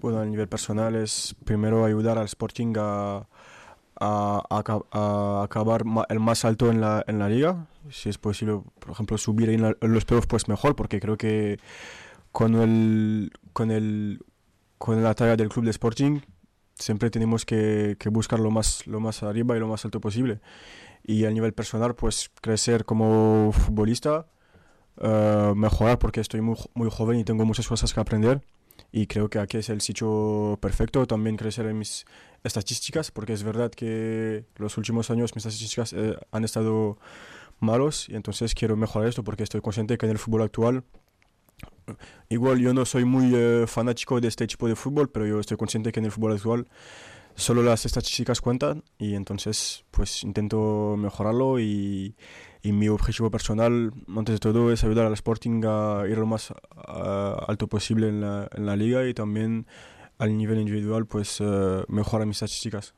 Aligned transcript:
Bueno, 0.00 0.20
a 0.20 0.24
nivel 0.24 0.48
personal 0.48 0.94
es 0.96 1.36
primero 1.44 1.84
ayudar 1.84 2.16
al 2.16 2.24
Sporting 2.24 2.74
a, 2.78 3.26
a, 4.00 4.42
a, 4.48 4.80
a 4.92 5.42
acabar 5.42 5.84
el 6.08 6.20
más 6.20 6.44
alto 6.46 6.70
en 6.70 6.80
la, 6.80 7.04
en 7.06 7.18
la 7.18 7.28
liga. 7.28 7.66
Si 7.90 8.08
es 8.08 8.16
posible, 8.16 8.62
por 8.78 8.92
ejemplo, 8.92 9.18
subir 9.18 9.50
en, 9.50 9.64
en 9.64 9.92
los 9.94 10.06
playoffs, 10.06 10.26
pues 10.26 10.48
mejor, 10.48 10.74
porque 10.74 11.00
creo 11.00 11.18
que 11.18 11.58
con 12.32 12.54
el, 12.54 13.30
con 13.52 13.70
el, 13.70 14.24
con 14.78 15.02
la 15.02 15.14
tarea 15.14 15.36
del 15.36 15.50
club 15.50 15.66
de 15.66 15.70
Sporting 15.70 16.20
siempre 16.74 17.10
tenemos 17.10 17.44
que, 17.44 17.96
que, 17.98 18.08
buscar 18.08 18.40
lo 18.40 18.50
más, 18.50 18.86
lo 18.86 19.00
más 19.00 19.22
arriba 19.22 19.54
y 19.56 19.60
lo 19.60 19.68
más 19.68 19.84
alto 19.84 20.00
posible. 20.00 20.40
Y 21.04 21.26
a 21.26 21.30
nivel 21.30 21.52
personal, 21.52 21.94
pues 21.94 22.30
crecer 22.40 22.86
como 22.86 23.52
futbolista, 23.52 24.26
uh, 24.96 25.54
mejorar 25.54 25.98
porque 25.98 26.20
estoy 26.20 26.40
muy, 26.40 26.56
muy 26.72 26.88
joven 26.90 27.18
y 27.18 27.24
tengo 27.24 27.44
muchas 27.44 27.68
cosas 27.68 27.92
que 27.92 28.00
aprender. 28.00 28.42
Y 28.92 29.06
creo 29.06 29.28
que 29.28 29.38
aquí 29.38 29.58
es 29.58 29.68
el 29.68 29.80
sitio 29.80 30.58
perfecto. 30.60 31.06
También 31.06 31.36
crecer 31.36 31.66
en 31.66 31.78
mis 31.78 32.04
estadísticas, 32.42 33.10
porque 33.10 33.32
es 33.32 33.42
verdad 33.42 33.70
que 33.70 34.44
los 34.56 34.76
últimos 34.78 35.10
años 35.10 35.34
mis 35.34 35.46
estadísticas 35.46 35.92
eh, 35.92 36.16
han 36.32 36.44
estado 36.44 36.98
malos 37.60 38.08
y 38.08 38.16
entonces 38.16 38.54
quiero 38.54 38.76
mejorar 38.76 39.08
esto 39.08 39.22
porque 39.22 39.42
estoy 39.42 39.60
consciente 39.60 39.98
que 39.98 40.06
en 40.06 40.12
el 40.12 40.18
fútbol 40.18 40.42
actual 40.42 40.84
Igual 42.28 42.58
yo 42.58 42.72
no 42.72 42.84
soy 42.84 43.04
muy 43.04 43.34
uh, 43.34 43.66
fanático 43.66 44.20
de 44.20 44.28
este 44.28 44.46
tipo 44.46 44.68
de 44.68 44.76
fútbol, 44.76 45.10
pero 45.10 45.26
yo 45.26 45.40
estoy 45.40 45.56
consciente 45.56 45.92
que 45.92 46.00
en 46.00 46.06
el 46.06 46.12
fútbol 46.12 46.32
actual 46.32 46.68
solo 47.40 47.62
las 47.62 47.86
estadísticas 47.86 48.40
cuentan 48.40 48.84
y 48.98 49.14
entonces 49.14 49.84
pues 49.90 50.22
intento 50.22 50.96
mejorarlo 50.98 51.58
y, 51.58 52.14
y 52.62 52.72
mi 52.72 52.88
objetivo 52.88 53.30
personal 53.30 53.92
antes 54.14 54.34
de 54.34 54.38
todo 54.38 54.70
es 54.72 54.84
ayudar 54.84 55.06
al 55.06 55.14
Sporting 55.14 55.62
a 55.66 56.04
ir 56.08 56.18
lo 56.18 56.26
más 56.26 56.52
alto 56.86 57.66
posible 57.66 58.08
en 58.08 58.20
la, 58.20 58.48
en 58.54 58.66
la, 58.66 58.76
liga 58.76 59.06
y 59.06 59.14
también 59.14 59.66
al 60.18 60.36
nivel 60.36 60.58
individual 60.58 61.06
pues 61.06 61.40
uh, 61.40 61.84
mejorar 61.88 62.26
mis 62.26 62.36
estadísticas. 62.36 62.94